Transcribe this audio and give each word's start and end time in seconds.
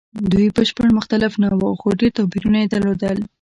دوی 0.31 0.47
بشپړ 0.55 0.87
مختلف 0.97 1.31
نه 1.43 1.49
وو؛ 1.59 1.71
خو 1.79 1.87
ډېر 1.99 2.11
توپیرونه 2.17 2.57
یې 2.61 2.67
درلودل. 2.73 3.17